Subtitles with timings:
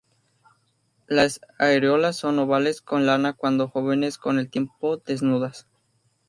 [1.07, 5.67] Las areolas son ovales, con lana cuando jóvenes, con el tiempo desnudas.